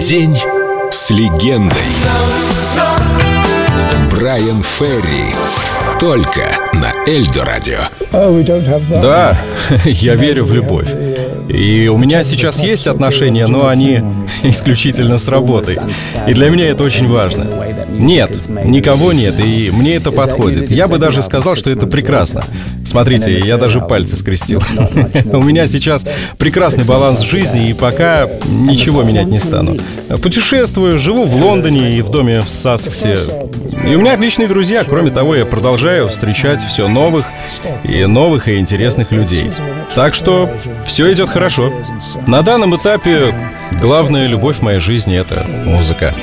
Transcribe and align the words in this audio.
День 0.00 0.38
с 0.90 1.10
легендой. 1.10 1.82
Брайан 4.10 4.62
Ферри. 4.62 5.34
Только 5.98 6.56
на 6.74 6.92
Эльдо 7.06 7.44
радио. 7.44 7.80
Да, 9.00 9.40
я 9.84 10.14
верю 10.14 10.44
в 10.44 10.52
любовь. 10.52 10.88
И 11.48 11.88
у 11.88 11.96
меня 11.96 12.24
сейчас 12.24 12.62
есть 12.62 12.86
отношения, 12.86 13.46
но 13.46 13.68
они 13.68 14.00
исключительно 14.42 15.18
с 15.18 15.28
работой. 15.28 15.76
И 16.26 16.34
для 16.34 16.50
меня 16.50 16.68
это 16.68 16.84
очень 16.84 17.08
важно. 17.08 17.46
Нет, 17.90 18.48
никого 18.64 19.12
нет, 19.12 19.34
и 19.40 19.70
мне 19.72 19.94
это 19.94 20.12
подходит. 20.12 20.70
Я 20.70 20.88
бы 20.88 20.98
даже 20.98 21.22
сказал, 21.22 21.56
что 21.56 21.70
это 21.70 21.86
прекрасно. 21.86 22.44
Смотрите, 22.84 23.38
я 23.38 23.56
даже 23.56 23.80
пальцы 23.80 24.14
скрестил. 24.16 24.62
У 25.32 25.42
меня 25.42 25.66
сейчас 25.66 26.06
прекрасный 26.38 26.84
баланс 26.84 27.20
жизни, 27.20 27.70
и 27.70 27.74
пока 27.74 28.28
ничего 28.46 29.02
менять 29.02 29.26
не 29.26 29.38
стану. 29.38 29.76
Путешествую, 30.22 30.98
живу 30.98 31.24
в 31.24 31.34
Лондоне 31.36 31.98
и 31.98 32.02
в 32.02 32.10
доме 32.10 32.40
в 32.40 32.48
Сассексе. 32.48 33.18
И 33.72 33.94
у 33.94 34.00
меня 34.00 34.14
отличные 34.14 34.48
друзья. 34.48 34.84
Кроме 34.84 35.10
того, 35.10 35.34
я 35.34 35.44
продолжаю 35.44 36.08
встречать 36.08 36.62
все 36.62 36.88
новых 36.88 37.26
и 37.84 38.04
новых 38.06 38.48
и 38.48 38.58
интересных 38.58 39.12
людей. 39.12 39.50
Так 39.94 40.14
что 40.14 40.50
все 40.84 41.12
идет 41.12 41.28
хорошо. 41.28 41.72
На 42.26 42.42
данном 42.42 42.76
этапе 42.76 43.34
главная 43.80 44.26
любовь 44.26 44.60
моей 44.60 44.80
жизни— 44.80 45.16
это 45.18 45.44
музыка. 45.64 46.14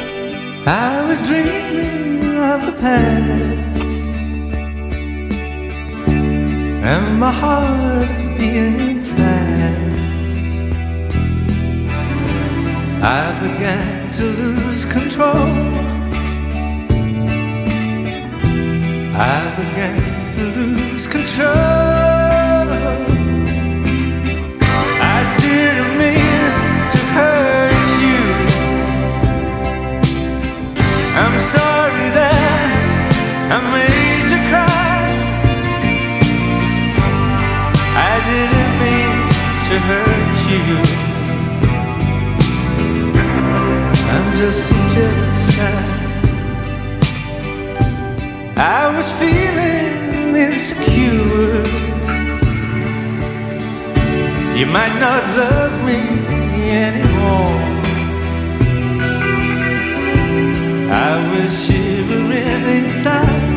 And 6.87 7.19
my 7.19 7.31
heart 7.31 8.37
being 8.37 9.03
fast 9.03 9.95
I 13.01 13.33
began 13.41 14.11
to 14.11 14.23
lose 14.23 14.85
control 14.85 15.84
I 19.17 19.49
began 19.55 20.33
to 20.33 20.43
lose 20.59 21.07
control. 21.07 21.47
I 24.99 25.19
didn't 25.39 25.97
mean 25.97 26.51
to 26.91 27.01
hurt 27.15 27.89
you. 28.03 28.23
I'm 31.15 31.39
sorry 31.39 32.09
that 32.19 32.67
I 33.51 33.57
made 33.71 34.27
you 34.33 34.41
cry. 34.51 35.07
I 37.95 38.15
didn't 38.29 38.73
mean 38.83 39.17
to 39.67 39.75
hurt 39.87 40.37
you. 40.51 40.75
I'm 44.11 44.27
just 44.35 44.71
a 44.73 45.94
I 48.57 48.95
was 48.95 49.11
feeling 49.19 50.33
insecure. 50.33 51.61
You 54.55 54.65
might 54.65 54.97
not 54.97 55.23
love 55.35 55.83
me 55.83 55.99
anymore. 56.71 57.59
I 60.89 61.31
was 61.33 61.67
shivering 61.67 62.63
inside. 62.77 63.54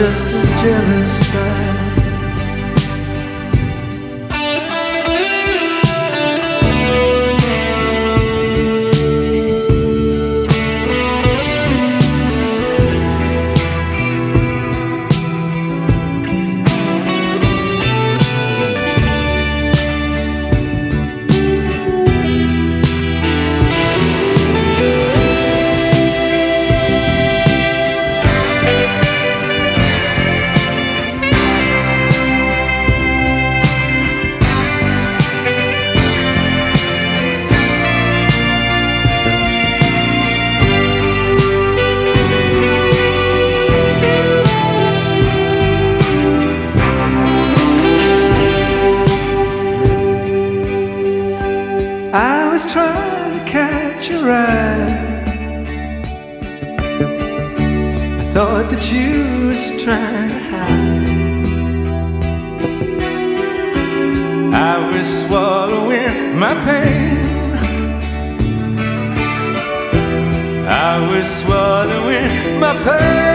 Just 0.00 0.34
a 0.34 0.40
jealous 0.56 1.30
guy. 1.30 1.69
Thought 58.40 58.70
that 58.70 58.90
you 58.90 59.48
was 59.48 59.84
trying 59.84 60.30
to 60.30 60.38
hide. 60.50 61.06
I 64.54 64.90
was 64.90 65.06
swallowing 65.26 66.38
my 66.38 66.54
pain. 66.64 67.18
I 70.66 70.92
was 71.10 71.26
swallowing 71.42 72.58
my 72.58 72.72
pain. 72.82 73.29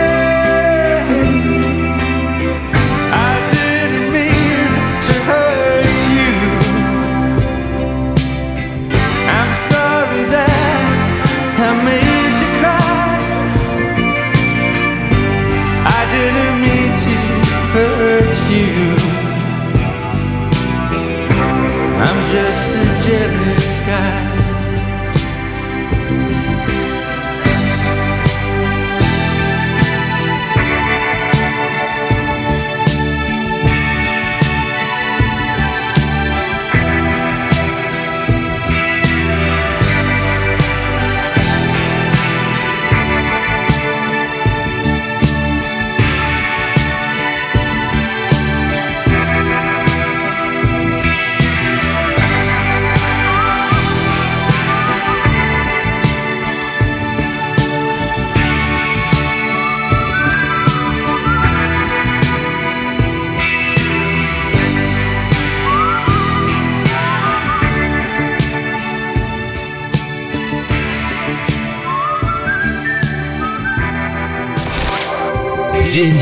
День 75.94 76.20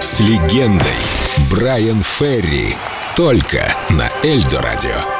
с 0.00 0.20
легендой. 0.20 0.86
Брайан 1.50 2.02
Ферри. 2.02 2.76
Только 3.16 3.66
на 3.90 4.08
Эльдо 4.22 4.60
радио. 4.62 5.19